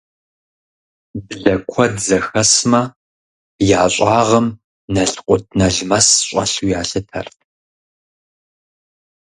Блэ 1.27 1.55
куэд 1.69 1.93
зэхэсмэ, 2.07 2.81
я 3.81 3.83
щӀагъым 3.93 4.47
налкъут-налмэс 4.93 6.07
щӀэлъу 6.27 6.69
ялъытэрт. 6.79 7.37